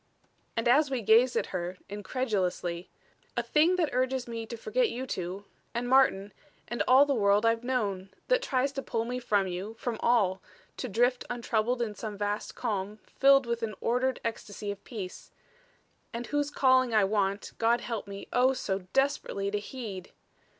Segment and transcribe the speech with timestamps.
[0.57, 2.89] And as we gazed at her, incredulously:
[3.37, 6.33] "A thing that urges me to forget you two and Martin
[6.67, 8.09] and all the world I've known.
[8.27, 10.41] That tries to pull me from you from all
[10.77, 15.29] to drift untroubled in some vast calm filled with an ordered ecstasy of peace.
[16.11, 20.13] And whose calling I want, God help me, oh, so desperately to heed!